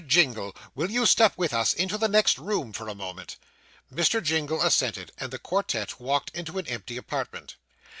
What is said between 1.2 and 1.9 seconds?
with us